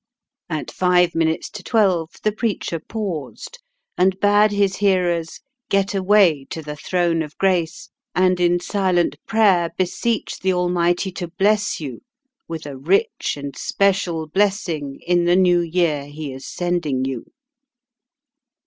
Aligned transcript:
At 0.49 0.71
five 0.71 1.13
minutes 1.13 1.47
to 1.51 1.61
twelve 1.63 2.09
the 2.23 2.31
preacher 2.31 2.79
paused, 2.79 3.59
and 3.95 4.19
bade 4.19 4.49
his 4.51 4.77
hearers 4.77 5.41
"get 5.69 5.93
away 5.93 6.45
to 6.49 6.63
the 6.63 6.75
Throne 6.75 7.21
of 7.21 7.37
Grace, 7.37 7.91
and 8.15 8.39
in 8.39 8.59
silent 8.59 9.17
prayer 9.27 9.69
beseech 9.77 10.39
the 10.39 10.53
Almighty 10.53 11.11
to 11.11 11.27
bless 11.27 11.79
you 11.79 12.01
with 12.47 12.65
a 12.65 12.75
rich 12.79 13.35
and 13.37 13.55
special 13.55 14.27
blessing 14.27 14.99
in 15.05 15.25
the 15.25 15.35
new 15.35 15.59
year 15.59 16.05
He 16.07 16.33
is 16.33 16.47
sending 16.47 17.05
you." 17.05 17.25